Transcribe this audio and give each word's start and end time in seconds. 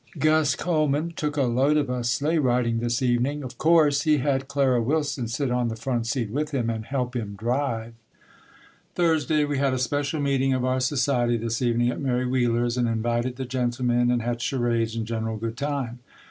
Gus 0.17 0.55
Coleman 0.55 1.13
took 1.15 1.37
a 1.37 1.43
load 1.43 1.77
of 1.77 1.87
us 1.87 2.09
sleigh 2.09 2.39
riding 2.39 2.79
this 2.79 3.03
evening. 3.03 3.43
Of 3.43 3.59
course 3.59 4.01
he 4.01 4.17
had 4.17 4.47
Clara 4.47 4.81
Willson 4.81 5.27
sit 5.27 5.51
on 5.51 5.67
the 5.67 5.75
front 5.75 6.07
seat 6.07 6.31
with 6.31 6.49
him 6.49 6.71
and 6.71 6.83
help 6.85 7.15
him 7.15 7.35
drive. 7.37 7.93
Thursday. 8.95 9.45
We 9.45 9.59
had 9.59 9.75
a 9.75 9.77
special 9.77 10.19
meeting 10.19 10.53
of 10.55 10.65
our 10.65 10.79
society 10.79 11.37
this 11.37 11.61
evening 11.61 11.89
at 11.89 12.01
Mary 12.01 12.25
Wheeler's 12.25 12.77
and 12.77 12.87
invited 12.87 13.35
the 13.35 13.45
gentlemen 13.45 14.09
and 14.09 14.23
had 14.23 14.41
charades 14.41 14.95
and 14.95 15.05
general 15.05 15.37
good 15.37 15.55
time. 15.55 15.99